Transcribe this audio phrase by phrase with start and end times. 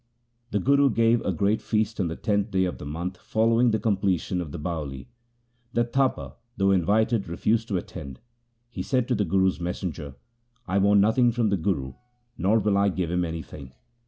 [0.49, 3.77] The Guru gave a great feast on the tenth day of the month following the
[3.77, 5.05] completion of the Bawali.
[5.73, 8.19] The Tapa, though invited, refused to attend.
[8.71, 10.15] He said to the Guru's messenger,'
[10.67, 11.93] I want nothing from the Guru,
[12.35, 13.73] nor will I give him anything.